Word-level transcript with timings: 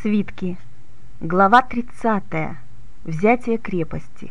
Свитки. 0.00 0.56
Глава 1.20 1.60
30. 1.60 2.22
Взятие 3.02 3.58
крепости. 3.58 4.30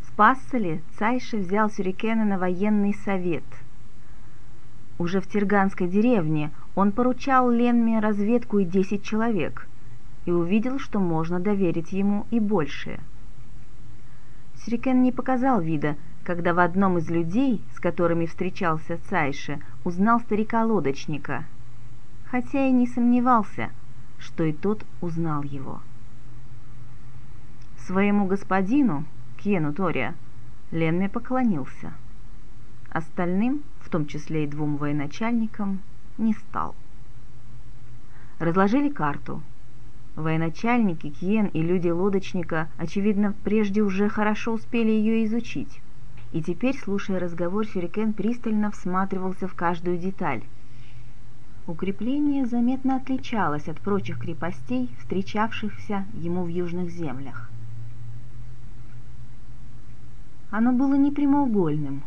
В 0.00 0.12
Пасселе 0.12 0.80
Цайши 0.98 1.36
взял 1.36 1.68
Сюрикена 1.68 2.24
на 2.24 2.38
военный 2.38 2.94
совет. 2.94 3.44
Уже 4.96 5.20
в 5.20 5.26
Терганской 5.26 5.88
деревне 5.88 6.52
он 6.74 6.92
поручал 6.92 7.50
Ленме 7.50 8.00
разведку 8.00 8.60
и 8.60 8.64
10 8.64 9.02
человек 9.02 9.68
и 10.24 10.30
увидел, 10.30 10.78
что 10.78 10.98
можно 10.98 11.38
доверить 11.38 11.92
ему 11.92 12.26
и 12.30 12.40
большее. 12.40 13.00
Сюрикен 14.54 15.02
не 15.02 15.12
показал 15.12 15.60
вида, 15.60 15.96
когда 16.24 16.54
в 16.54 16.60
одном 16.60 16.96
из 16.96 17.10
людей, 17.10 17.60
с 17.74 17.78
которыми 17.78 18.24
встречался 18.24 18.98
Цайши, 19.10 19.60
узнал 19.84 20.18
старика-лодочника– 20.20 21.44
хотя 22.30 22.66
и 22.66 22.70
не 22.70 22.86
сомневался, 22.86 23.70
что 24.18 24.44
и 24.44 24.52
тот 24.52 24.84
узнал 25.00 25.42
его. 25.42 25.80
Своему 27.78 28.26
господину, 28.26 29.04
Кьену 29.38 29.72
Тория, 29.72 30.14
Ленме 30.70 31.08
поклонился. 31.08 31.92
Остальным, 32.90 33.62
в 33.80 33.88
том 33.88 34.06
числе 34.06 34.44
и 34.44 34.46
двум 34.46 34.76
военачальникам, 34.76 35.80
не 36.18 36.34
стал. 36.34 36.74
Разложили 38.38 38.90
карту. 38.90 39.42
Военачальники, 40.14 41.10
Кьен 41.10 41.46
и 41.46 41.62
люди 41.62 41.88
лодочника, 41.88 42.68
очевидно, 42.76 43.34
прежде 43.44 43.82
уже 43.82 44.08
хорошо 44.08 44.52
успели 44.52 44.90
ее 44.90 45.24
изучить. 45.24 45.80
И 46.32 46.42
теперь, 46.42 46.76
слушая 46.76 47.18
разговор, 47.18 47.66
Сюрикен 47.66 48.12
пристально 48.12 48.70
всматривался 48.70 49.48
в 49.48 49.54
каждую 49.54 49.98
деталь– 49.98 50.42
Укрепление 51.66 52.46
заметно 52.46 52.96
отличалось 52.96 53.68
от 53.68 53.80
прочих 53.80 54.18
крепостей, 54.18 54.90
встречавшихся 54.98 56.04
ему 56.14 56.44
в 56.44 56.48
южных 56.48 56.90
землях. 56.90 57.50
Оно 60.50 60.72
было 60.72 60.94
не 60.94 61.12
прямоугольным, 61.12 62.02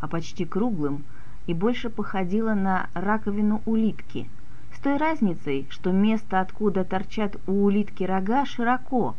а 0.00 0.06
почти 0.06 0.44
круглым 0.44 1.04
и 1.46 1.54
больше 1.54 1.90
походило 1.90 2.54
на 2.54 2.88
раковину 2.94 3.62
улитки, 3.66 4.28
с 4.72 4.78
той 4.78 4.96
разницей, 4.96 5.66
что 5.70 5.90
место, 5.90 6.40
откуда 6.40 6.84
торчат 6.84 7.36
у 7.46 7.64
улитки 7.64 8.04
рога, 8.04 8.44
широко, 8.44 9.16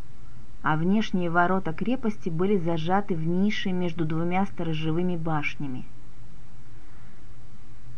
а 0.62 0.78
внешние 0.78 1.30
ворота 1.30 1.74
крепости 1.74 2.30
были 2.30 2.58
зажаты 2.58 3.16
в 3.16 3.28
нише 3.28 3.72
между 3.72 4.06
двумя 4.06 4.46
сторожевыми 4.46 5.18
башнями. 5.18 5.84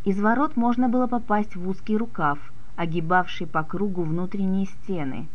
Из 0.06 0.20
ворот 0.20 0.54
можно 0.56 0.88
было 0.88 1.08
попасть 1.08 1.56
в 1.56 1.68
узкий 1.68 1.96
рукав, 1.96 2.38
огибавший 2.76 3.48
по 3.48 3.64
кругу 3.64 4.04
внутренние 4.04 4.66
стены, 4.66 5.26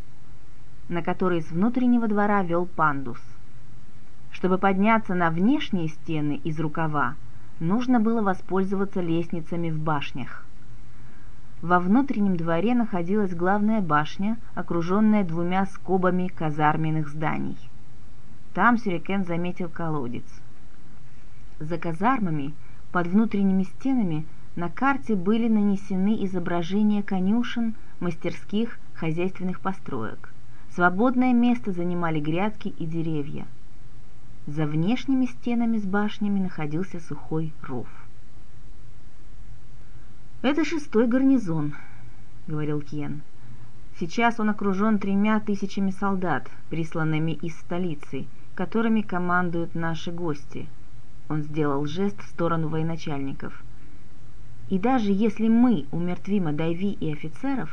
на 0.88 1.02
которые 1.02 1.42
с 1.42 1.52
внутреннего 1.52 2.08
двора 2.08 2.42
вел 2.42 2.66
пандус. 2.66 3.20
Чтобы 4.32 4.58
подняться 4.58 5.14
на 5.14 5.30
внешние 5.30 5.90
стены 5.90 6.40
из 6.46 6.58
рукава, 6.58 7.16
нужно 7.60 8.00
было 8.00 8.22
воспользоваться 8.22 9.02
лестницами 9.02 9.70
в 9.70 9.78
башнях. 9.78 10.46
Во 11.62 11.78
внутреннем 11.78 12.38
дворе 12.38 12.74
находилась 12.74 13.36
главная 13.36 13.82
башня, 13.82 14.38
окруженная 14.56 15.26
двумя 15.26 15.66
скобами 15.66 16.30
казарменных 16.30 17.10
зданий. 17.10 17.58
Там 18.54 18.78
Сюрикен 18.78 19.26
заметил 19.26 19.68
колодец. 19.68 20.24
За 21.60 21.78
казармами, 21.78 22.54
под 22.94 23.08
внутренними 23.08 23.64
стенами, 23.64 24.26
на 24.56 24.70
карте 24.70 25.16
были 25.16 25.48
нанесены 25.48 26.26
изображения 26.26 27.04
конюшен, 27.04 27.76
мастерских, 28.00 28.80
хозяйственных 28.94 29.62
построек. 29.62 30.34
Свободное 30.76 31.34
место 31.34 31.72
занимали 31.72 32.20
грядки 32.20 32.68
и 32.68 32.86
деревья. 32.86 33.46
За 34.48 34.66
внешними 34.66 35.26
стенами 35.26 35.78
с 35.78 35.86
башнями 35.86 36.40
находился 36.40 37.00
сухой 37.00 37.54
ров. 37.62 37.88
«Это 40.42 40.66
шестой 40.66 41.08
гарнизон»,— 41.08 41.76
говорил 42.48 42.82
Кен. 42.82 43.22
«Сейчас 44.00 44.40
он 44.40 44.50
окружен 44.50 44.98
тремя 44.98 45.40
тысячами 45.40 45.92
солдат, 45.92 46.50
присланными 46.70 47.32
из 47.32 47.56
столицы, 47.58 48.26
которыми 48.56 49.02
командуют 49.02 49.76
наши 49.76 50.12
гости». 50.12 50.68
Он 51.30 51.44
сделал 51.44 51.86
жест 51.86 52.20
в 52.22 52.28
сторону 52.28 52.68
военачальников— 52.68 53.64
и 54.72 54.80
даже 54.80 55.12
если 55.12 55.50
мы 55.50 55.86
умертвим 55.92 56.48
Адайви 56.48 56.94
и 56.94 57.12
офицеров, 57.12 57.70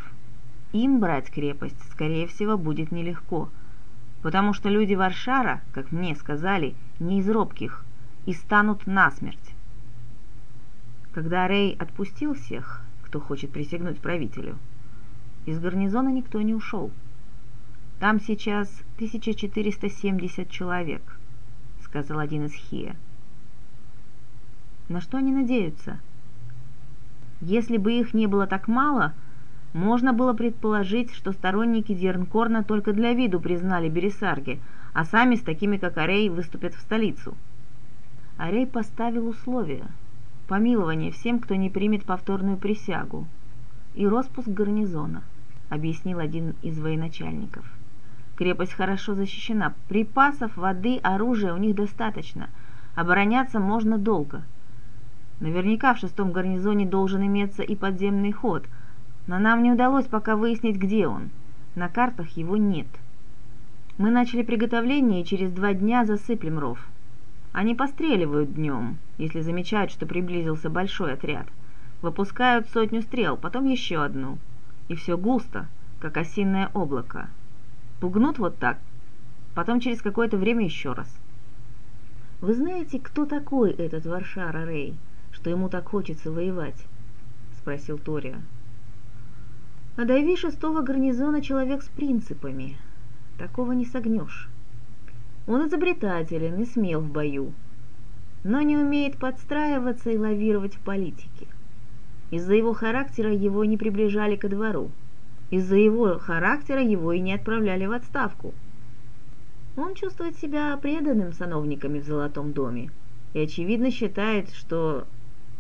им 0.73 0.99
брать 0.99 1.31
крепость, 1.31 1.81
скорее 1.93 2.27
всего, 2.27 2.59
будет 2.59 2.91
нелегко, 2.91 3.51
потому 4.21 4.53
что 4.53 4.69
люди 4.69 4.95
Варшара, 4.95 5.63
как 5.73 5.93
мне 5.93 6.17
сказали, 6.17 6.75
не 6.99 7.21
из 7.21 7.31
робких 7.31 7.85
и 8.27 8.33
станут 8.33 8.89
насмерть. 8.89 9.55
Когда 11.13 11.47
Рей 11.47 11.77
отпустил 11.79 12.35
всех, 12.35 12.83
кто 13.05 13.21
хочет 13.21 13.53
присягнуть 13.53 14.01
правителю, 14.01 14.59
из 15.47 15.61
гарнизона 15.61 16.09
никто 16.09 16.43
не 16.43 16.53
ушел. 16.53 16.91
Там 18.01 18.21
сейчас 18.21 18.69
1470 18.97 20.51
человек, 20.51 21.17
сказал 21.85 22.19
один 22.19 22.47
из 22.47 22.55
Хия. 22.55 22.97
На 24.89 25.01
что 25.01 25.19
они 25.19 25.31
надеются? 25.31 26.01
Если 27.41 27.77
бы 27.77 27.93
их 27.93 28.15
не 28.15 28.27
было 28.27 28.47
так 28.47 28.67
мало, 28.67 29.13
можно 29.73 30.13
было 30.13 30.33
предположить, 30.33 31.13
что 31.13 31.33
сторонники 31.33 31.95
Дернкорна 31.95 32.65
только 32.65 32.93
для 32.93 33.13
виду 33.13 33.41
признали 33.41 33.89
Бересарги, 33.89 34.61
а 34.93 35.05
сами 35.05 35.37
с 35.37 35.43
такими, 35.43 35.77
как 35.77 35.99
Арей, 35.99 36.31
выступят 36.31 36.75
в 36.75 36.81
столицу. 36.81 37.37
Арей 38.39 38.67
поставил 38.67 39.29
условия– 39.29 39.85
помилование 40.49 41.13
всем, 41.13 41.39
кто 41.39 41.55
не 41.55 41.71
примет 41.71 42.05
повторную 42.05 42.57
присягу, 42.57 43.27
и 43.95 44.07
распуск 44.07 44.49
гарнизона, 44.49 45.23
объяснил 45.69 46.19
один 46.19 46.55
из 46.63 46.79
военачальников. 46.81 47.65
Крепость 48.35 48.73
хорошо 48.73 49.15
защищена, 49.15 49.75
припасов, 49.89 50.57
воды, 50.57 50.99
оружия 51.03 51.53
у 51.55 51.59
них 51.59 51.77
достаточно, 51.77 52.49
обороняться 52.97 53.61
можно 53.61 53.97
долго– 53.97 54.43
Наверняка 55.41 55.95
в 55.95 55.99
шестом 55.99 56.33
гарнизоне 56.33 56.85
должен 56.85 57.25
иметься 57.25 57.63
и 57.63 57.77
подземный 57.77 58.33
ход, 58.33 58.65
но 59.27 59.39
нам 59.39 59.63
не 59.63 59.71
удалось 59.71 60.07
пока 60.07 60.35
выяснить, 60.37 60.77
где 60.77 61.07
он. 61.07 61.31
На 61.77 61.89
картах 61.89 62.31
его 62.37 62.57
нет. 62.57 62.89
Мы 63.99 64.11
начали 64.11 64.43
приготовление 64.43 65.23
и 65.23 65.25
через 65.25 65.53
два 65.53 65.75
дня 65.75 66.05
засыплем 66.05 66.59
ров. 66.59 66.79
Они 67.53 67.75
постреливают 67.75 68.55
днем, 68.55 68.99
если 69.17 69.41
замечают, 69.41 69.91
что 69.91 70.07
приблизился 70.07 70.71
большой 70.71 71.13
отряд. 71.13 71.47
Выпускают 72.03 72.69
сотню 72.71 73.03
стрел, 73.03 73.37
потом 73.37 73.65
еще 73.65 74.03
одну. 74.03 74.39
И 74.89 74.95
все 74.95 75.17
густо, 75.17 75.67
как 76.01 76.17
осинное 76.17 76.71
облако. 76.75 77.29
Пугнут 78.01 78.39
вот 78.39 78.59
так, 78.59 78.79
потом 79.55 79.81
через 79.81 80.03
какое-то 80.03 80.37
время 80.37 80.65
еще 80.65 80.93
раз. 80.93 81.13
Вы 82.41 82.55
знаете, 82.55 83.01
кто 83.01 83.25
такой 83.27 83.73
этот 83.73 84.07
Варшара 84.07 84.65
Рей? 84.65 84.95
Что 85.39 85.51
ему 85.51 85.69
так 85.69 85.89
хочется 85.89 86.33
воевать?»— 86.33 86.85
спросил 87.61 87.97
Тория. 87.97 88.43
«А 89.97 90.05
Дайви 90.05 90.37
шестого 90.37 90.83
гарнизона 90.83 91.41
человек 91.41 91.83
с 91.83 91.89
принципами. 91.89 92.77
Такого 93.39 93.71
не 93.71 93.87
согнешь. 93.87 94.49
Он 95.47 95.69
изобретателен 95.69 96.61
и 96.61 96.65
смел 96.67 97.01
в 97.01 97.13
бою, 97.13 97.53
но 98.43 98.63
не 98.63 98.77
умеет 98.77 99.17
подстраиваться 99.19 100.11
и 100.11 100.19
лавировать 100.19 100.75
в 100.75 100.81
политике. 100.81 101.47
Из-за 102.33 102.55
его 102.55 102.75
характера 102.75 103.33
его 103.33 103.65
не 103.65 103.77
приближали 103.77 104.35
ко 104.35 104.49
двору. 104.49 104.91
Из-за 105.51 105.77
его 105.77 106.19
характера 106.19 106.83
его 106.83 107.13
и 107.13 107.21
не 107.21 107.33
отправляли 107.33 107.87
в 107.87 107.93
отставку. 107.93 108.53
Он 109.77 109.95
чувствует 109.95 110.37
себя 110.37 110.77
преданным 110.77 111.33
сановниками 111.33 112.01
в 112.01 112.05
Золотом 112.05 112.53
доме 112.53 112.91
и, 113.35 113.41
очевидно, 113.41 113.93
считает, 113.93 114.51
что 114.51 115.07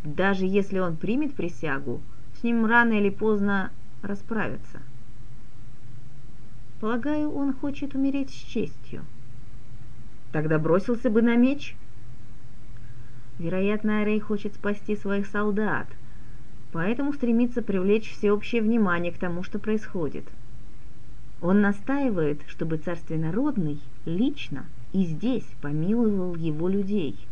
даже 0.04 0.46
если 0.46 0.78
он 0.78 0.96
примет 0.96 1.34
присягу, 1.34 2.00
с 2.38 2.42
ним 2.42 2.66
рано 2.66 2.92
или 2.92 3.10
поздно 3.10 3.70
расправятся. 4.02 4.80
Полагаю, 6.80 7.30
он 7.32 7.52
хочет 7.52 7.94
умереть 7.94 8.30
с 8.30 8.34
честью. 8.34 9.04
Тогда 10.30 10.58
бросился 10.58 11.10
бы 11.10 11.22
на 11.22 11.34
меч. 11.36 11.74
Вероятно, 13.38 14.00
Арей 14.00 14.20
хочет 14.20 14.54
спасти 14.54 14.94
своих 14.94 15.26
солдат, 15.26 15.88
поэтому 16.72 17.12
стремится 17.12 17.62
привлечь 17.62 18.12
всеобщее 18.12 18.62
внимание 18.62 19.12
к 19.12 19.18
тому, 19.18 19.42
что 19.42 19.58
происходит. 19.58 20.24
Он 21.40 21.60
настаивает, 21.60 22.42
чтобы 22.46 22.78
царственнородный 22.78 23.80
лично 24.04 24.66
и 24.92 25.04
здесь 25.04 25.46
помиловал 25.60 26.34
его 26.36 26.68
людей– 26.68 27.16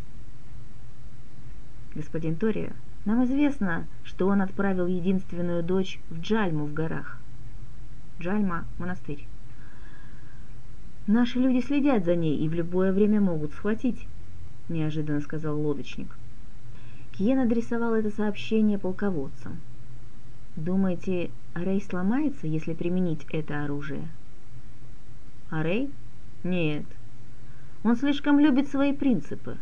господин 1.97 2.37
Торио, 2.37 2.71
нам 3.07 3.25
известно, 3.25 3.87
что 4.05 4.29
он 4.29 4.43
отправил 4.43 4.87
единственную 4.87 5.63
дочь 5.63 5.99
в 6.11 6.21
Джальму 6.21 6.67
в 6.67 6.75
горах. 6.75 7.19
Джальма– 8.21 8.65
монастырь. 8.79 9.27
«Наши 11.07 11.39
люди 11.39 11.65
следят 11.65 12.05
за 12.05 12.17
ней 12.17 12.37
и 12.37 12.49
в 12.49 12.55
любое 12.55 12.93
время 12.93 13.21
могут 13.21 13.53
схватить»,– 13.53 14.07
неожиданно 14.69 15.21
сказал 15.21 15.61
лодочник. 15.61 16.09
Киен 17.13 17.39
адресовал 17.39 17.95
это 17.95 18.11
сообщение 18.11 18.79
полководцам. 18.79 19.59
«Думаете, 20.57 21.31
Рей 21.55 21.81
сломается, 21.81 22.47
если 22.47 22.75
применить 22.75 23.25
это 23.31 23.65
оружие?» 23.65 24.09
«А 25.51 25.63
Рей? 25.63 25.91
Нет. 26.43 26.85
Он 27.85 27.97
слишком 27.97 28.41
любит 28.41 28.69
свои 28.69 28.93
принципы. 28.93 29.59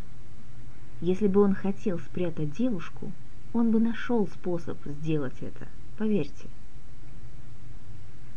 Если 1.00 1.26
бы 1.26 1.40
он 1.42 1.54
хотел 1.54 1.98
спрятать 1.98 2.52
девушку, 2.52 3.12
он 3.52 3.70
бы 3.70 3.80
нашел 3.80 4.26
способ 4.28 4.78
сделать 4.86 5.36
это, 5.40 5.66
поверьте». 5.98 6.48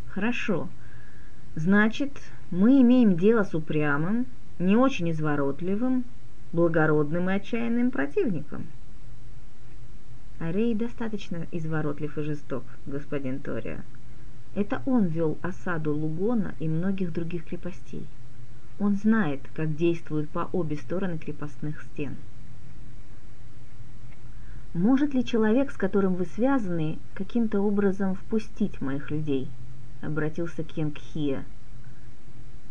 «Хорошо. 0.09 0.67
Значит, 1.55 2.11
мы 2.51 2.81
имеем 2.81 3.17
дело 3.17 3.43
с 3.43 3.53
упрямым, 3.53 4.25
не 4.59 4.75
очень 4.75 5.11
изворотливым, 5.11 6.05
благородным 6.53 7.29
и 7.29 7.33
отчаянным 7.33 7.91
противником. 7.91 8.65
Арей 10.39 10.75
достаточно 10.75 11.47
изворотлив 11.51 12.17
и 12.17 12.21
жесток, 12.21 12.63
господин 12.85 13.39
Тория. 13.39 13.83
Это 14.55 14.81
он 14.85 15.05
вел 15.05 15.37
осаду 15.41 15.93
Лугона 15.93 16.55
и 16.59 16.67
многих 16.67 17.11
других 17.11 17.45
крепостей. 17.45 18.05
Он 18.79 18.95
знает, 18.95 19.41
как 19.55 19.75
действуют 19.75 20.29
по 20.29 20.49
обе 20.51 20.77
стороны 20.77 21.17
крепостных 21.17 21.81
стен. 21.83 22.15
Может 24.73 25.13
ли 25.13 25.23
человек, 25.23 25.71
с 25.71 25.77
которым 25.77 26.15
вы 26.15 26.25
связаны, 26.25 26.99
каким-то 27.13 27.61
образом 27.61 28.15
впустить 28.15 28.81
моих 28.81 29.09
людей? 29.09 29.49
Обратился 30.01 30.63
Кенг 30.63 30.97
Хия. 30.97 31.45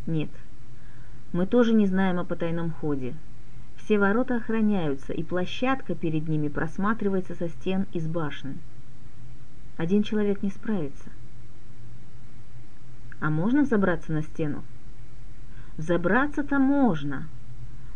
Нет. 0.06 0.31
Мы 1.32 1.46
тоже 1.46 1.72
не 1.72 1.87
знаем 1.87 2.19
о 2.19 2.25
потайном 2.25 2.70
ходе. 2.70 3.14
Все 3.76 3.98
ворота 3.98 4.37
охраняются, 4.37 5.12
и 5.12 5.22
площадка 5.22 5.94
перед 5.94 6.28
ними 6.28 6.48
просматривается 6.48 7.34
со 7.34 7.48
стен 7.48 7.87
из 7.93 8.06
башен. 8.06 8.58
Один 9.76 10.02
человек 10.02 10.42
не 10.42 10.50
справится. 10.50 11.10
А 13.20 13.31
можно 13.31 13.64
забраться 13.64 14.12
на 14.12 14.22
стену? 14.22 14.62
Забраться-то 15.78 16.58
можно, 16.58 17.28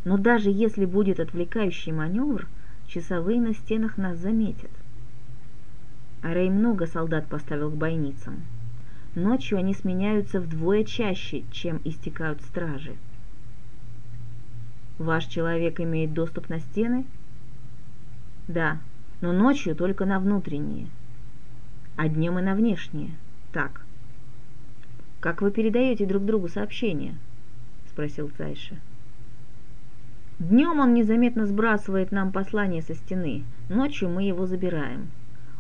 но 0.05 0.17
даже 0.17 0.50
если 0.50 0.85
будет 0.85 1.20
отвлекающий 1.20 1.93
маневр, 1.93 2.46
часовые 2.90 3.40
на 3.40 3.54
стенах 3.54 3.96
нас 3.96 4.19
заметят. 4.19 4.70
А 6.22 6.34
Рэй 6.34 6.50
много 6.50 6.87
солдат 6.87 7.26
поставил 7.28 7.70
к 7.70 7.76
бойницам. 7.76 8.42
Ночью 9.14 9.58
они 9.58 9.75
сменяются 9.75 10.40
вдвое 10.40 10.84
чаще, 10.84 11.44
чем 11.50 11.81
истекают 11.84 12.42
стражи. 12.42 12.96
Ваш 14.98 15.26
человек 15.26 15.81
имеет 15.81 16.12
доступ 16.12 16.48
на 16.48 16.60
стены? 16.60 17.06
Да, 18.48 18.78
но 19.20 19.32
ночью 19.32 19.75
только 19.75 20.04
на 20.04 20.19
внутренние, 20.19 20.88
а 21.96 22.08
днем 22.08 22.38
и 22.38 22.43
на 22.43 22.54
внешние. 22.54 23.10
Так. 23.52 23.82
Как 25.20 25.43
вы 25.43 25.50
передаете 25.50 26.06
друг 26.06 26.25
другу 26.25 26.48
сообщения? 26.48 27.14
Спросил 27.88 28.31
Цайша. 28.36 28.76
Днем 30.40 30.81
он 30.81 30.94
незаметно 30.94 31.46
сбрасывает 31.46 32.10
нам 32.10 32.32
послание 32.32 32.82
со 32.82 32.94
стены, 32.94 33.44
ночью 33.69 34.08
мы 34.08 34.25
его 34.25 34.46
забираем. 34.46 35.08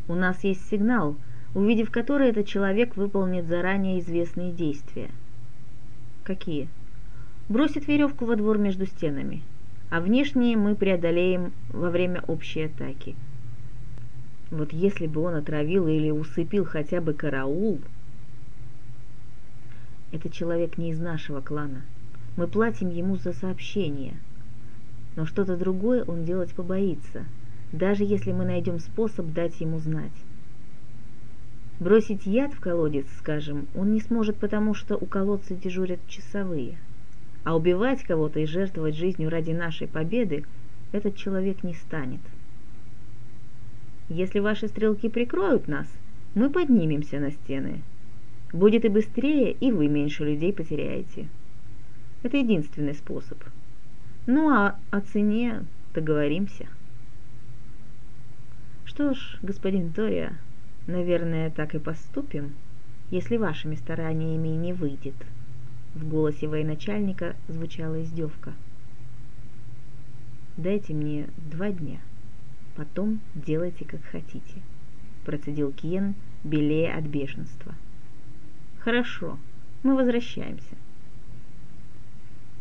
У 0.08 0.16
нас 0.16 0.42
есть 0.42 0.68
сигнал– 0.68 1.14
увидев 1.54 1.90
который 1.90 2.28
этот 2.28 2.46
человек 2.46 2.96
выполнит 2.96 3.46
заранее 3.46 4.00
известные 4.00 4.52
действия. 4.52 5.10
Какие? 6.24 6.68
Бросит 7.48 7.88
веревку 7.88 8.24
во 8.24 8.36
двор 8.36 8.58
между 8.58 8.86
стенами, 8.86 9.42
а 9.90 10.00
внешние 10.00 10.56
мы 10.56 10.76
преодолеем 10.76 11.52
во 11.70 11.90
время 11.90 12.22
общей 12.28 12.62
атаки. 12.62 13.16
Вот 14.50 14.72
если 14.72 15.06
бы 15.06 15.22
он 15.22 15.34
отравил 15.34 15.88
или 15.88 16.10
усыпил 16.10 16.64
хотя 16.64 17.00
бы 17.00 17.14
караул... 17.14 17.80
Это 20.12 20.28
человек 20.28 20.76
не 20.76 20.90
из 20.90 20.98
нашего 20.98 21.40
клана. 21.40 21.82
Мы 22.36 22.48
платим 22.48 22.90
ему 22.90 23.14
за 23.14 23.32
сообщение. 23.32 24.14
Но 25.16 25.26
что-то 25.26 25.56
другое 25.56 26.04
он 26.04 26.24
делать 26.24 26.52
побоится, 26.52 27.24
даже 27.72 28.04
если 28.04 28.32
мы 28.32 28.44
найдем 28.44 28.78
способ 28.78 29.32
дать 29.32 29.60
ему 29.60 29.78
знать. 29.78 30.12
Бросить 31.80 32.26
яд 32.26 32.52
в 32.52 32.60
колодец, 32.60 33.06
скажем, 33.18 33.66
он 33.74 33.92
не 33.92 34.00
сможет, 34.00 34.36
потому 34.36 34.74
что 34.74 34.96
у 34.96 35.06
колодца 35.06 35.54
дежурят 35.54 36.00
часовые. 36.06 36.76
А 37.42 37.56
убивать 37.56 38.02
кого-то 38.02 38.40
и 38.40 38.46
жертвовать 38.46 38.96
жизнью 38.96 39.30
ради 39.30 39.52
нашей 39.52 39.88
победы 39.88 40.44
этот 40.92 41.16
человек 41.16 41.64
не 41.64 41.72
станет. 41.72 42.20
Если 44.10 44.40
ваши 44.40 44.68
стрелки 44.68 45.08
прикроют 45.08 45.68
нас, 45.68 45.86
мы 46.34 46.50
поднимемся 46.50 47.18
на 47.18 47.30
стены. 47.30 47.82
Будет 48.52 48.84
и 48.84 48.88
быстрее, 48.88 49.52
и 49.52 49.72
вы 49.72 49.88
меньше 49.88 50.24
людей 50.24 50.52
потеряете. 50.52 51.28
Это 52.22 52.36
единственный 52.36 52.94
способ. 52.94 53.38
Ну 54.26 54.50
а 54.50 54.78
о 54.90 55.00
цене 55.00 55.64
договоримся. 55.94 56.66
Что 58.84 59.14
ж, 59.14 59.38
господин 59.42 59.92
Тория, 59.92 60.36
Наверное, 60.90 61.50
так 61.50 61.76
и 61.76 61.78
поступим, 61.78 62.54
если 63.10 63.36
вашими 63.36 63.76
стараниями 63.76 64.48
не 64.48 64.72
выйдет. 64.72 65.14
В 65.94 66.08
голосе 66.08 66.48
военачальника 66.48 67.36
звучала 67.48 68.02
издевка. 68.02 68.54
Дайте 70.56 70.94
мне 70.94 71.28
два 71.36 71.70
дня, 71.70 72.00
потом 72.76 73.20
делайте 73.34 73.84
как 73.84 74.02
хотите, 74.02 74.62
процедил 75.24 75.72
Кен, 75.72 76.14
белее 76.42 76.92
от 76.92 77.04
бешенства. 77.04 77.74
Хорошо, 78.80 79.38
мы 79.84 79.94
возвращаемся. 79.94 80.79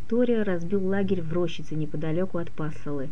Тория 0.10 0.44
разбил 0.44 0.88
лагерь 0.88 1.22
в 1.22 1.32
рощице 1.34 1.76
неподалеку 1.76 2.40
от 2.40 2.50
Пассалы, 2.50 3.12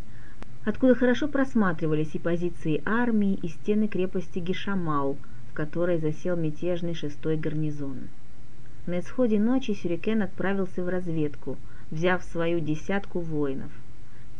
откуда 0.64 0.96
хорошо 0.96 1.28
просматривались 1.28 2.14
и 2.14 2.18
позиции 2.18 2.82
армии, 2.84 3.38
и 3.40 3.46
стены 3.46 3.86
крепости 3.86 4.40
Гишамал, 4.40 5.16
в 5.52 5.54
которой 5.54 6.00
засел 6.00 6.34
мятежный 6.34 6.94
шестой 6.94 7.36
гарнизон. 7.36 8.08
На 8.86 8.98
исходе 8.98 9.38
ночи 9.38 9.74
Сюрикен 9.74 10.22
отправился 10.22 10.82
в 10.82 10.88
разведку, 10.88 11.56
взяв 11.92 12.24
свою 12.24 12.58
десятку 12.58 13.20
воинов. 13.20 13.70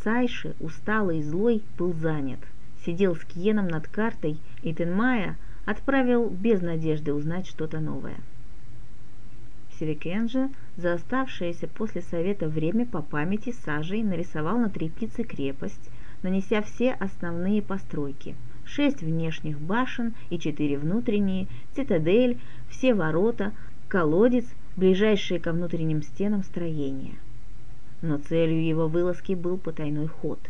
Цайши, 0.02 0.56
усталый 0.58 1.20
и 1.20 1.22
злой, 1.22 1.62
был 1.78 1.92
занят. 1.92 2.40
Сидел 2.84 3.14
с 3.14 3.20
Киеном 3.20 3.68
над 3.68 3.86
картой, 3.86 4.36
и 4.62 4.74
Тенмая 4.74 5.36
отправил 5.64 6.28
без 6.28 6.60
надежды 6.60 7.14
узнать 7.14 7.46
что-то 7.46 7.78
новое. 7.78 8.16
Сюрикен 9.78 10.28
же 10.28 10.50
за 10.76 10.94
оставшееся 10.94 11.68
после 11.68 12.02
совета 12.02 12.48
время 12.48 12.84
по 12.84 13.00
памяти 13.00 13.54
сажей 13.64 14.02
нарисовал 14.02 14.58
на 14.58 14.68
трепице 14.68 15.22
крепость, 15.22 15.90
нанеся 16.22 16.62
все 16.62 16.92
основные 16.92 17.62
постройки. 17.62 18.34
Шесть 18.64 19.02
внешних 19.02 19.60
башен 19.60 20.14
и 20.30 20.38
четыре 20.38 20.78
внутренние, 20.78 21.46
цитадель, 21.74 22.38
все 22.68 22.92
ворота, 22.92 23.52
колодец, 23.86 24.46
ближайшие 24.76 25.38
ко 25.38 25.52
внутренним 25.52 26.02
стенам 26.02 26.42
строения. 26.42 27.14
Но 28.02 28.18
целью 28.18 28.64
его 28.64 28.88
вылазки 28.88 29.34
был 29.34 29.58
потайной 29.58 30.08
ход. 30.08 30.40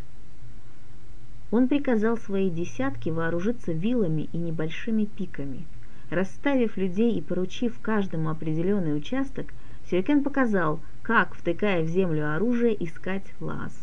Он 1.51 1.67
приказал 1.67 2.17
своей 2.17 2.49
десятке 2.49 3.11
вооружиться 3.11 3.71
вилами 3.71 4.27
и 4.33 4.37
небольшими 4.37 5.05
пиками. 5.05 5.65
Расставив 6.09 6.75
людей 6.75 7.17
и 7.17 7.21
поручив 7.21 7.79
каждому 7.79 8.29
определенный 8.29 8.97
участок, 8.97 9.53
Сюрикен 9.89 10.23
показал, 10.23 10.79
как, 11.03 11.35
втыкая 11.35 11.83
в 11.83 11.87
землю 11.87 12.35
оружие, 12.35 12.83
искать 12.83 13.25
лаз. 13.39 13.73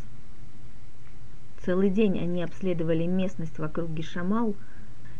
Целый 1.64 1.90
день 1.90 2.18
они 2.18 2.42
обследовали 2.42 3.06
местность 3.06 3.58
вокруг 3.58 3.90
Гишамал, 3.90 4.54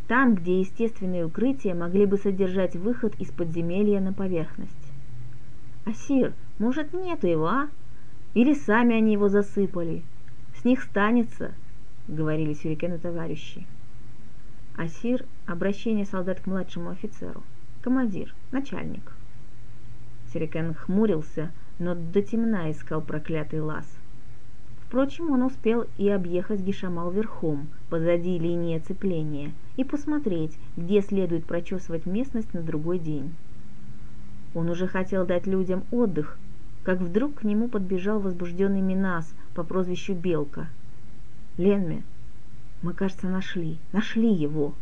там, 0.09 0.35
где 0.35 0.61
естественные 0.61 1.27
укрытия 1.27 1.75
могли 1.75 2.07
бы 2.07 2.17
содержать 2.19 2.77
выход 2.77 3.15
из 3.19 3.31
подземелья 3.31 4.01
на 4.01 4.13
поверхность. 4.13 4.73
«Асир, 5.85 6.35
может, 6.59 6.93
нету 6.93 7.27
его, 7.27 7.47
а? 7.47 7.69
Или 8.35 8.55
сами 8.55 8.97
они 8.97 9.13
его 9.13 9.29
засыпали? 9.29 10.03
С 10.61 10.65
них 10.65 10.83
станется»,— 10.83 11.55
говорили 12.09 12.53
сюрикены 12.53 12.99
товарищи. 12.99 13.67
Асир— 14.77 15.25
обращение 15.47 16.05
солдат 16.05 16.41
к 16.41 16.47
младшему 16.47 16.91
офицеру. 16.91 17.43
Командир, 17.83 18.35
начальник. 18.51 19.13
Сюрикен 20.33 20.75
хмурился, 20.75 21.51
но 21.79 21.95
до 21.95 22.23
темна 22.23 22.71
искал 22.71 23.01
проклятый 23.01 23.61
лаз— 23.61 23.87
Впрочем, 24.87 25.33
он 25.33 25.43
успел 25.43 25.87
и 25.99 26.09
объехать 26.09 26.61
Гишамал 26.61 27.11
верхом, 27.11 27.67
позади 27.91 28.39
линии 28.39 28.77
оцепления, 28.77 29.53
и 29.77 29.83
посмотреть, 29.83 30.57
где 30.77 31.03
следует 31.03 31.45
прочесывать 31.45 32.07
местность 32.07 32.55
на 32.55 32.63
другой 32.63 33.01
день. 33.01 33.35
Он 34.55 34.71
уже 34.71 34.87
хотел 34.87 35.27
дать 35.27 35.49
людям 35.49 35.83
отдых, 35.91 36.39
как 36.85 37.01
вдруг 37.01 37.41
к 37.41 37.43
нему 37.43 37.67
подбежал 37.67 38.21
возбужденный 38.21 38.81
Минас 38.81 39.35
по 39.57 39.65
прозвищу 39.65 40.15
Белка. 40.15 40.69
«Ленме, 41.57 42.05
мы, 42.81 42.93
кажется, 42.93 43.29
нашли, 43.29 43.79
нашли 43.93 44.33
его!» 44.33 44.73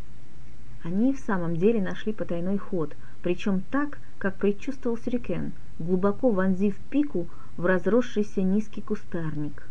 Они 0.84 1.14
в 1.14 1.18
самом 1.18 1.56
деле 1.56 1.80
нашли 1.80 2.12
потайной 2.12 2.58
ход, 2.58 2.94
причем 3.22 3.62
так, 3.70 3.98
как 4.18 4.36
предчувствовал 4.36 4.98
Сюрикен, 4.98 5.52
глубоко 5.78 6.28
вонзив 6.28 6.76
пику 6.90 7.26
в 7.56 7.64
разросшийся 7.64 8.42
низкий 8.42 8.82
кустарник. 8.82 9.66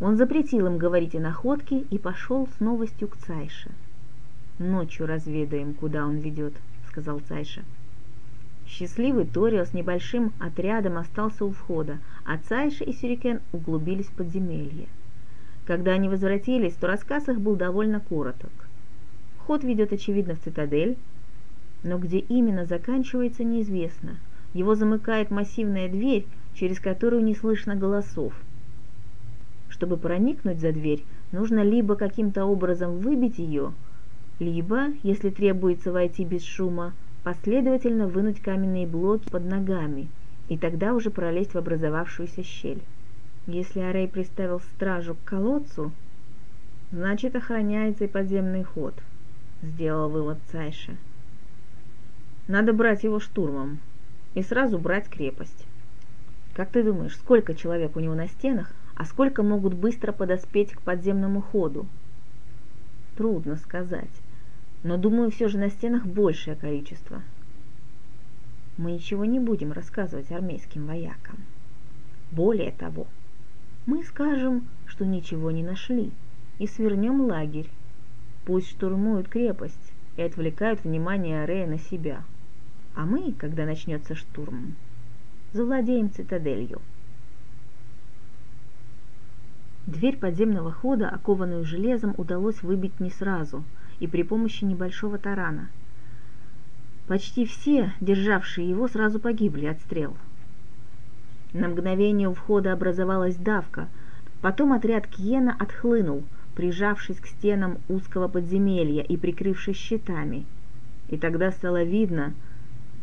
Он 0.00 0.16
запретил 0.16 0.66
им 0.66 0.78
говорить 0.78 1.14
о 1.14 1.20
находке 1.20 1.78
и 1.78 1.96
пошел 1.96 2.48
с 2.48 2.60
новостью 2.60 3.06
к 3.06 3.16
Цайше. 3.16 3.70
«Ночью 4.58 5.06
разведаем, 5.06 5.74
куда 5.74 6.04
он 6.04 6.16
ведет»,— 6.16 6.54
сказал 6.88 7.20
Цайша. 7.20 7.62
Счастливый 8.66 9.26
Торио 9.26 9.64
с 9.64 9.74
небольшим 9.74 10.32
отрядом 10.40 10.98
остался 10.98 11.44
у 11.44 11.52
входа, 11.52 11.98
а 12.24 12.36
Цайша 12.38 12.82
и 12.82 12.92
Сюрикен 12.92 13.40
углубились 13.52 14.06
в 14.06 14.16
подземелье. 14.16 14.88
Когда 15.66 15.92
они 15.92 16.08
возвратились, 16.08 16.74
то 16.74 16.88
рассказ 16.88 17.28
их 17.28 17.40
был 17.40 17.54
довольно 17.54 18.00
короток. 18.00 18.65
Ход 19.46 19.62
ведет, 19.62 19.92
очевидно, 19.92 20.34
в 20.34 20.40
цитадель, 20.40 20.96
но 21.84 21.98
где 21.98 22.18
именно 22.18 22.64
заканчивается, 22.64 23.44
неизвестно. 23.44 24.16
Его 24.54 24.74
замыкает 24.74 25.30
массивная 25.30 25.88
дверь, 25.88 26.26
через 26.54 26.80
которую 26.80 27.22
не 27.22 27.36
слышно 27.36 27.76
голосов. 27.76 28.34
Чтобы 29.68 29.98
проникнуть 29.98 30.58
за 30.58 30.72
дверь, 30.72 31.04
нужно 31.30 31.62
либо 31.62 31.94
каким-то 31.94 32.44
образом 32.44 32.98
выбить 32.98 33.38
ее, 33.38 33.72
либо, 34.40 34.86
если 35.04 35.30
требуется 35.30 35.92
войти 35.92 36.24
без 36.24 36.42
шума, 36.42 36.92
последовательно 37.22 38.08
вынуть 38.08 38.40
каменные 38.40 38.86
блоки 38.86 39.28
под 39.30 39.44
ногами 39.44 40.08
и 40.48 40.58
тогда 40.58 40.92
уже 40.92 41.10
пролезть 41.10 41.54
в 41.54 41.58
образовавшуюся 41.58 42.42
щель. 42.42 42.82
Если 43.46 43.78
Арей 43.78 44.08
приставил 44.08 44.58
стражу 44.58 45.14
к 45.14 45.24
колодцу, 45.24 45.92
значит 46.90 47.36
охраняется 47.36 48.04
и 48.04 48.08
подземный 48.08 48.64
ход–— 48.64 48.94
сделал 49.62 50.08
вывод 50.08 50.38
Цайша. 50.50 50.96
«Надо 52.48 52.72
брать 52.72 53.04
его 53.04 53.20
штурмом 53.20 53.78
и 54.34 54.42
сразу 54.42 54.78
брать 54.78 55.08
крепость. 55.08 55.66
Как 56.54 56.70
ты 56.70 56.82
думаешь, 56.82 57.16
сколько 57.16 57.54
человек 57.54 57.96
у 57.96 58.00
него 58.00 58.14
на 58.14 58.28
стенах, 58.28 58.72
а 58.94 59.04
сколько 59.04 59.42
могут 59.42 59.74
быстро 59.74 60.12
подоспеть 60.12 60.72
к 60.72 60.82
подземному 60.82 61.40
ходу?» 61.40 61.86
«Трудно 63.16 63.56
сказать, 63.56 64.10
но 64.82 64.96
думаю, 64.96 65.30
все 65.30 65.48
же 65.48 65.58
на 65.58 65.70
стенах 65.70 66.06
большее 66.06 66.54
количество. 66.54 67.22
Мы 68.76 68.92
ничего 68.92 69.24
не 69.24 69.40
будем 69.40 69.72
рассказывать 69.72 70.30
армейским 70.30 70.86
воякам. 70.86 71.38
Более 72.30 72.72
того, 72.72 73.06
мы 73.86 74.04
скажем, 74.04 74.68
что 74.86 75.06
ничего 75.06 75.50
не 75.50 75.62
нашли, 75.62 76.12
и 76.58 76.66
свернем 76.66 77.22
лагерь 77.22 77.70
Пусть 78.46 78.70
штурмуют 78.70 79.28
крепость 79.28 79.92
и 80.16 80.22
отвлекают 80.22 80.84
внимание 80.84 81.42
Арея 81.42 81.66
на 81.66 81.78
себя. 81.78 82.22
А 82.94 83.04
мы, 83.04 83.32
когда 83.32 83.66
начнется 83.66 84.14
штурм, 84.14 84.76
завладеем 85.52 86.12
цитаделью. 86.12 86.80
Дверь 89.88 90.16
подземного 90.16 90.70
хода, 90.70 91.08
окованную 91.08 91.64
железом, 91.64 92.14
удалось 92.16 92.62
выбить 92.62 93.00
не 93.00 93.10
сразу 93.10 93.64
и 93.98 94.06
при 94.06 94.22
помощи 94.22 94.64
небольшого 94.64 95.18
тарана. 95.18 95.68
Почти 97.08 97.46
все, 97.46 97.94
державшие 98.00 98.70
его, 98.70 98.86
сразу 98.86 99.18
погибли 99.18 99.66
от 99.66 99.80
стрел. 99.80 100.16
На 101.52 101.68
мгновение 101.68 102.28
у 102.28 102.34
входа 102.34 102.72
образовалась 102.72 103.36
давка, 103.36 103.88
потом 104.40 104.72
отряд 104.72 105.08
Кьена 105.08 105.56
отхлынул– 105.58 106.22
прижавшись 106.56 107.20
к 107.20 107.26
стенам 107.26 107.78
узкого 107.88 108.26
подземелья 108.26 109.02
и 109.02 109.16
прикрывшись 109.16 109.76
щитами. 109.76 110.46
И 111.08 111.18
тогда 111.18 111.52
стало 111.52 111.84
видно, 111.84 112.34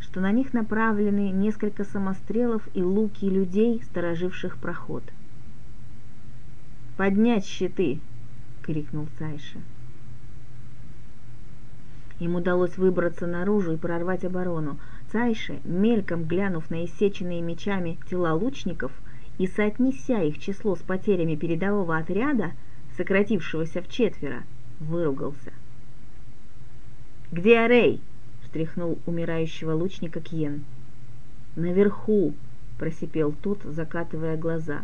что 0.02 0.20
на 0.20 0.32
них 0.32 0.54
направлены 0.54 1.30
несколько 1.30 1.86
самострелов 1.86 2.68
и 2.74 2.82
луки 2.82 3.30
людей, 3.30 3.82
стороживших 3.86 4.58
проход. 4.58 5.04
«Поднять 6.98 7.46
щиты!»— 7.46 8.00
крикнул 8.64 9.08
Цайша. 9.18 9.60
Им 12.20 12.36
удалось 12.36 12.78
выбраться 12.78 13.28
наружу 13.28 13.74
и 13.74 13.78
прорвать 13.78 14.26
оборону. 14.26 14.80
Цайше, 15.12 15.60
мельком 15.64 16.24
глянув 16.24 16.70
на 16.70 16.86
иссеченные 16.86 17.42
мечами 17.42 18.00
тела 18.10 18.34
лучников 18.34 18.92
и 19.38 19.48
соотнеся 19.48 20.24
их 20.24 20.40
число 20.40 20.76
с 20.76 20.80
потерями 20.80 21.36
передового 21.36 21.98
отряда, 21.98 22.52
сократившегося 22.98 23.82
в 23.82 23.90
четверо, 23.90 24.44
выругался. 24.80 25.52
«Где 27.32 27.60
Арей?»— 27.60 28.02
встряхнул 28.44 29.00
умирающего 29.06 29.74
лучника 29.74 30.20
Кьен. 30.20 30.64
«Наверху!»— 31.56 32.34
просипел 32.78 33.34
тот, 33.42 33.64
закатывая 33.64 34.38
глаза. 34.38 34.84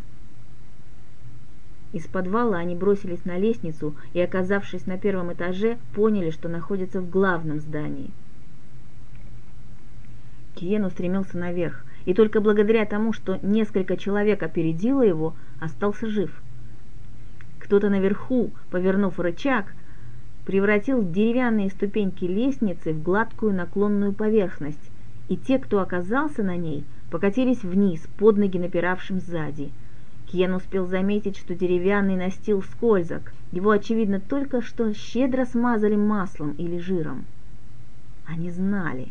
Из 1.92 2.06
подвала 2.06 2.58
они 2.58 2.76
бросились 2.76 3.26
на 3.26 3.38
лестницу 3.38 3.96
и, 4.14 4.22
оказавшись 4.22 4.86
на 4.86 4.98
первом 4.98 5.34
этаже, 5.34 5.78
поняли, 5.94 6.30
что 6.30 6.48
находятся 6.48 7.02
в 7.02 7.10
главном 7.10 7.60
здании. 7.60 8.12
Киен 10.56 10.86
устремился 10.86 11.38
наверх, 11.38 11.84
и 12.06 12.14
только 12.14 12.42
благодаря 12.42 12.86
тому, 12.86 13.14
что 13.14 13.40
несколько 13.42 13.98
человек 13.98 14.44
опередило 14.44 15.02
его, 15.02 15.36
остался 15.60 16.08
жив— 16.08 16.42
кто-то 17.70 17.92
наверху, 17.92 18.50
повернув 18.72 19.20
рычаг, 19.20 19.76
превратил 20.44 21.04
деревянные 21.04 21.70
ступеньки 21.70 22.26
лестницы 22.26 22.94
в 22.94 23.04
гладкую 23.04 23.54
наклонную 23.54 24.12
поверхность, 24.12 24.90
и 25.28 25.38
те, 25.38 25.60
кто 25.60 25.80
оказался 25.80 26.42
на 26.42 26.58
ней, 26.58 26.84
покатились 27.12 27.62
вниз, 27.62 28.02
под 28.18 28.38
ноги 28.38 28.58
напиравшим 28.58 29.20
сзади. 29.20 29.70
Кен 30.32 30.56
успел 30.56 30.88
заметить, 30.88 31.38
что 31.38 31.54
деревянный 31.54 32.16
настил 32.16 32.64
скользок, 32.64 33.34
его, 33.52 33.70
очевидно, 33.70 34.20
только 34.20 34.64
что 34.64 34.92
щедро 34.96 35.46
смазали 35.46 35.96
маслом 35.96 36.54
или 36.54 36.80
жиром. 36.80 37.26
Они 38.26 38.50
знали. 38.50 39.10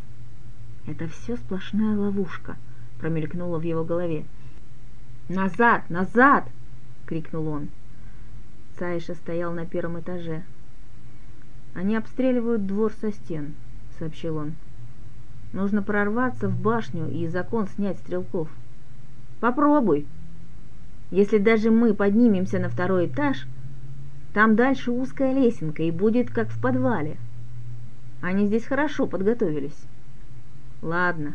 Это 0.89 1.07
все 1.07 1.37
сплошная 1.37 1.97
ловушка, 1.97 2.57
промелькнуло 2.99 3.59
в 3.59 3.63
его 3.63 3.85
голове. 3.85 4.25
«Назад! 5.29 5.89
Назад!»— 5.91 6.49
крикнул 7.07 7.47
он. 7.47 7.69
Цаиша 8.79 9.15
стоял 9.15 9.53
на 9.53 9.67
первом 9.67 9.99
этаже. 9.99 10.43
«Они 11.75 11.97
обстреливают 11.97 12.67
двор 12.67 12.93
со 13.01 13.13
стен»,— 13.13 13.55
сообщил 13.99 14.37
он. 14.37 14.55
«Нужно 15.53 15.83
прорваться 15.83 16.49
в 16.49 16.61
башню 16.61 17.11
и 17.11 17.27
закон 17.27 17.67
снять 17.69 17.99
стрелков». 17.99 18.49
«Попробуй. 19.41 20.07
Если 21.11 21.39
даже 21.39 21.71
мы 21.71 21.95
поднимемся 21.95 22.59
на 22.59 22.69
второй 22.69 23.07
этаж, 23.07 23.47
там 24.33 24.57
дальше 24.57 24.91
узкая 24.91 25.33
лесенка 25.33 25.83
и 25.83 25.91
будет 25.91 26.31
как 26.31 26.49
в 26.49 26.61
подвале. 26.61 27.17
Они 28.21 28.47
здесь 28.47 28.65
хорошо 28.65 29.07
подготовились». 29.07 29.87
«Ладно. 30.83 31.35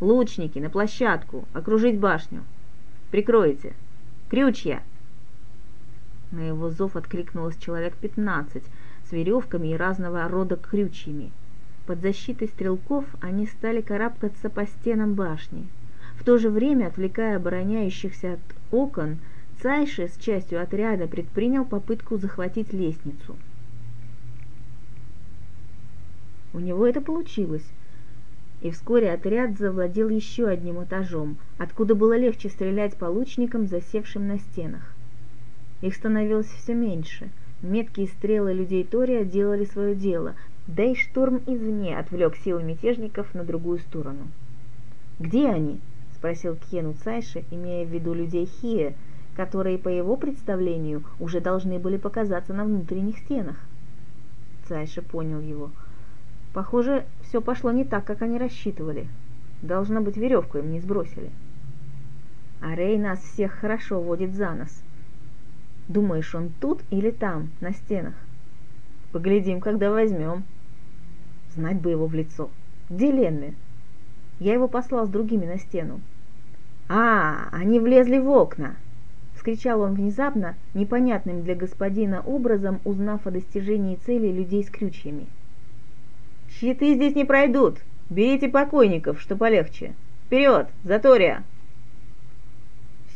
Лучники, 0.00 0.58
на 0.58 0.70
площадку, 0.70 1.44
окружить 1.52 1.98
башню. 1.98 2.42
Прикройте. 3.10 3.72
Крючья!» 4.28 4.82
На 6.30 6.40
его 6.48 6.70
зов 6.70 6.96
откликнулось 6.96 7.56
человек 7.56 7.94
пятнадцать 7.96 8.64
с 9.08 9.12
веревками 9.12 9.68
и 9.68 9.76
разного 9.76 10.26
рода 10.28 10.56
крючьями. 10.56 11.30
Под 11.86 12.00
защитой 12.00 12.48
стрелков 12.48 13.04
они 13.20 13.46
стали 13.46 13.80
карабкаться 13.80 14.50
по 14.50 14.66
стенам 14.66 15.14
башни. 15.14 15.68
В 16.16 16.24
то 16.24 16.38
же 16.38 16.50
время, 16.50 16.86
отвлекая 16.86 17.36
обороняющихся 17.36 18.34
от 18.34 18.40
окон, 18.72 19.18
Цайши 19.62 20.08
с 20.08 20.16
частью 20.18 20.60
отряда 20.62 21.06
предпринял 21.06 21.64
попытку 21.64 22.18
захватить 22.18 22.74
лестницу. 22.74 23.36
У 26.52 26.58
него 26.58 26.86
это 26.86 27.00
получилось, 27.00 27.66
и 28.60 28.70
вскоре 28.70 29.12
отряд 29.12 29.58
завладел 29.58 30.08
еще 30.08 30.46
одним 30.46 30.82
этажом, 30.82 31.38
откуда 31.58 31.94
было 31.94 32.16
легче 32.16 32.50
стрелять 32.50 32.96
по 32.96 33.06
лучникам, 33.06 33.66
засевшим 33.66 34.26
на 34.28 34.38
стенах. 34.38 34.95
Их 35.80 35.94
становилось 35.94 36.46
все 36.46 36.74
меньше. 36.74 37.28
Меткие 37.62 38.06
стрелы 38.06 38.52
людей 38.52 38.84
Тория 38.84 39.24
делали 39.24 39.64
свое 39.64 39.94
дело, 39.94 40.34
да 40.66 40.82
и 40.84 40.94
штурм 40.94 41.42
извне 41.46 41.98
отвлек 41.98 42.36
силы 42.36 42.62
мятежников 42.62 43.34
на 43.34 43.44
другую 43.44 43.78
сторону. 43.78 44.28
«Где 45.18 45.48
они?»— 45.48 45.80
спросил 46.16 46.56
Кьену 46.56 46.94
Цайши, 46.94 47.44
имея 47.50 47.86
в 47.86 47.90
виду 47.90 48.14
людей 48.14 48.46
Хия, 48.46 48.94
которые, 49.36 49.78
по 49.78 49.88
его 49.88 50.16
представлению, 50.16 51.04
уже 51.20 51.40
должны 51.40 51.78
были 51.78 51.96
показаться 51.98 52.54
на 52.54 52.64
внутренних 52.64 53.18
стенах. 53.18 53.56
Цайша 54.66 55.02
понял 55.02 55.40
его. 55.40 55.70
Похоже, 56.52 57.04
все 57.22 57.40
пошло 57.40 57.70
не 57.70 57.84
так, 57.84 58.04
как 58.04 58.22
они 58.22 58.38
рассчитывали. 58.38 59.08
Должно 59.62 60.00
быть, 60.00 60.16
веревку 60.16 60.58
им 60.58 60.72
не 60.72 60.80
сбросили. 60.80 61.30
А 62.60 62.74
Рей 62.74 62.98
нас 62.98 63.20
всех 63.20 63.52
хорошо 63.52 64.00
водит 64.00 64.34
за 64.34 64.54
нос. 64.54 64.82
Думаешь, 65.88 66.34
он 66.34 66.50
тут 66.60 66.82
или 66.90 67.10
там, 67.10 67.50
на 67.60 67.72
стенах? 67.72 68.14
Поглядим, 69.12 69.60
когда 69.60 69.90
возьмем. 69.90 70.44
Знать 71.54 71.80
бы 71.80 71.90
его 71.90 72.06
в 72.06 72.14
лицо. 72.14 72.50
Где 72.90 73.10
Ленми? 73.10 73.54
Я 74.40 74.54
его 74.54 74.68
послал 74.68 75.06
с 75.06 75.10
другими 75.10 75.46
на 75.46 75.58
стену. 75.58 76.00
«А, 76.88 77.48
они 77.52 77.80
влезли 77.80 78.18
в 78.18 78.28
окна!»— 78.30 78.76
вскричал 79.34 79.80
он 79.80 79.94
внезапно, 79.94 80.54
непонятным 80.74 81.42
для 81.42 81.56
господина 81.56 82.20
образом, 82.20 82.80
узнав 82.84 83.26
о 83.26 83.32
достижении 83.32 83.96
цели 83.96 84.30
людей 84.30 84.62
с 84.62 84.70
крючьями. 84.70 85.26
«Щиты 86.48 86.94
здесь 86.94 87.16
не 87.16 87.24
пройдут! 87.24 87.78
Берите 88.08 88.48
покойников, 88.48 89.20
что 89.20 89.36
полегче! 89.36 89.94
Вперед, 90.26 90.68
Затория!» 90.84 91.42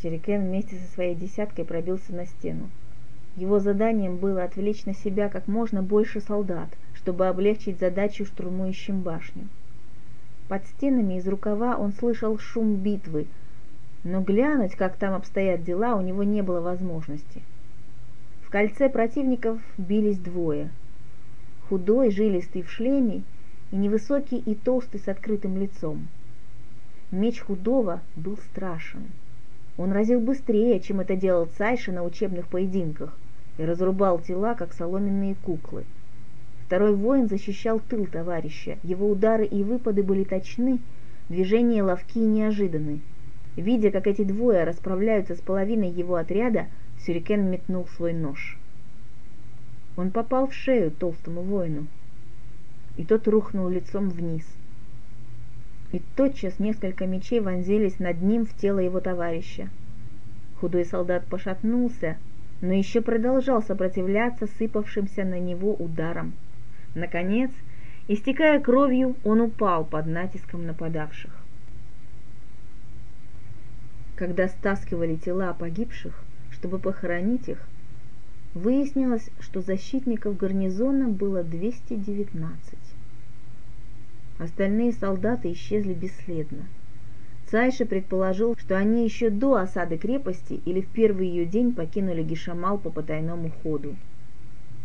Сюрикен 0.03 0.47
вместе 0.47 0.77
со 0.77 0.93
своей 0.95 1.15
десяткой 1.15 1.65
пробился 1.65 2.15
на 2.15 2.27
стену. 2.27 2.71
Его 3.37 3.59
заданием 3.59 4.17
было 4.17 4.45
отвлечь 4.45 4.85
на 4.87 4.95
себя 4.95 5.29
как 5.29 5.47
можно 5.47 5.83
больше 5.83 6.21
солдат, 6.21 6.69
чтобы 6.95 7.29
облегчить 7.29 7.79
задачу 7.79 8.25
штурмующим 8.25 9.03
башню. 9.03 9.49
Под 10.49 10.67
стенами 10.67 11.19
из 11.19 11.29
рукава 11.29 11.77
он 11.77 11.93
слышал 11.93 12.39
шум 12.39 12.77
битвы, 12.77 13.27
но 14.03 14.21
глянуть, 14.21 14.75
как 14.75 14.97
там 14.97 15.15
обстоят 15.15 15.63
дела, 15.63 15.95
у 15.95 16.01
него 16.01 16.25
не 16.25 16.43
было 16.43 16.61
возможности. 16.61 17.43
В 18.43 18.51
кольце 18.51 18.89
противников 18.89 19.61
бились 19.79 20.19
двое. 20.19 20.71
Худой, 21.69 22.11
жилистый 22.11 22.63
в 22.63 22.71
шлеме 22.71 23.23
и 23.71 23.77
невысокий 23.77 24.39
и 24.39 24.55
толстый 24.55 24.99
с 24.99 25.07
открытым 25.07 25.57
лицом. 25.57 26.09
Меч 27.13 27.41
худого 27.41 28.01
был 28.17 28.37
страшен. 28.39 29.07
Он 29.77 29.93
разил 29.93 30.21
быстрее, 30.21 30.81
чем 30.81 31.01
это 31.01 31.17
делал 31.17 31.49
Цайша 31.57 31.93
на 31.93 32.05
учебных 32.05 32.49
поединках, 32.49 33.17
и 33.59 33.65
разрубал 33.65 34.19
тела, 34.19 34.55
как 34.55 34.73
соломенные 34.73 35.35
куклы. 35.35 35.85
Второй 36.67 36.95
воин 36.95 37.29
защищал 37.29 37.81
тыл 37.81 38.07
товарища. 38.07 38.79
Его 38.83 39.11
удары 39.11 39.45
и 39.45 39.65
выпады 39.65 40.03
были 40.03 40.25
точны, 40.25 40.79
движения 41.29 41.83
ловки 41.83 42.19
и 42.19 42.27
неожиданны. 42.27 43.01
Видя, 43.57 43.91
как 43.91 44.07
эти 44.07 44.23
двое 44.23 44.65
расправляются 44.65 45.35
с 45.35 45.41
половиной 45.41 45.91
его 45.91 46.15
отряда, 46.15 46.67
Сюрикен 47.05 47.51
метнул 47.51 47.87
свой 47.97 48.13
нож. 48.13 48.57
Он 49.97 50.11
попал 50.11 50.47
в 50.47 50.55
шею 50.55 50.91
толстому 50.91 51.43
воину, 51.43 51.87
и 52.97 53.05
тот 53.05 53.27
рухнул 53.27 53.69
лицом 53.69 54.09
вниз. 54.09 54.45
И 55.93 56.01
тотчас 56.17 56.59
несколько 56.59 57.07
мечей 57.07 57.41
вонзились 57.41 57.99
над 57.99 58.23
ним 58.23 58.47
в 58.47 58.55
тело 58.55 58.79
его 58.79 59.01
товарища. 59.01 59.69
Худой 60.61 60.85
солдат 60.85 61.27
пошатнулся, 61.27 62.17
но 62.61 62.73
еще 62.73 63.01
продолжал 63.01 63.63
сопротивляться 63.63 64.47
сыпавшимся 64.47 65.25
на 65.25 65.41
него 65.41 65.75
ударам. 65.75 66.35
Наконец, 66.95 67.51
истекая 68.09 68.61
кровью, 68.61 69.17
он 69.25 69.41
упал 69.41 69.85
под 69.85 70.07
натиском 70.07 70.67
нападавших. 70.67 71.31
Когда 74.17 74.49
стаскивали 74.49 75.17
тела 75.17 75.55
погибших, 75.55 76.23
чтобы 76.51 76.79
похоронить 76.79 77.49
их, 77.49 77.59
выяснилось, 78.55 79.31
что 79.41 79.63
защитников 79.63 80.37
гарнизона 80.37 81.09
было 81.09 81.43
219. 81.43 82.79
Остальные 84.41 84.93
солдаты 84.95 85.53
исчезли 85.53 85.93
бесследно. 85.93 86.63
Цайша 87.51 87.85
предположил, 87.85 88.57
что 88.57 88.79
они 88.79 89.05
еще 89.05 89.29
до 89.29 89.57
осады 89.57 89.99
крепости 89.99 90.63
или 90.65 90.81
в 90.81 90.87
первый 90.87 91.29
ее 91.29 91.45
день 91.45 91.75
покинули 91.75 92.23
Гишамал 92.23 92.79
по 92.79 92.89
потайному 92.89 93.51
ходу. 93.63 93.97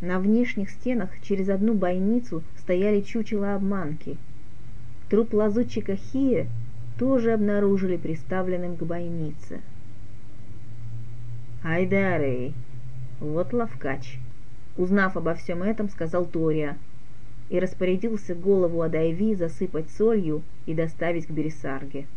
На 0.02 0.20
внешних 0.20 0.70
стенах 0.72 1.10
через 1.22 1.48
одну 1.48 1.74
бойницу 1.74 2.44
стояли 2.58 3.00
чучела 3.00 3.56
обманки. 3.56 4.18
Труп 5.10 5.34
лазутчика 5.34 5.96
Хия 5.96 6.48
тоже 7.00 7.32
обнаружили 7.32 7.96
приставленным 7.96 8.76
к 8.76 8.84
бойнице. 8.84 9.62
«Айдарей, 11.64 12.54
вот 13.22 13.54
ловкач!» 13.54 14.20
Узнав 14.76 15.16
обо 15.16 15.34
всем 15.34 15.64
этом, 15.64 15.88
сказал 15.88 16.26
Тория 16.26 16.78
и 17.50 17.60
распорядился 17.60 18.36
голову 18.36 18.82
Адайви 18.82 19.36
засыпать 19.36 19.90
солью 19.92 20.42
и 20.66 20.74
доставить 20.74 21.28
к 21.28 21.32
Бересарге. 21.32 22.08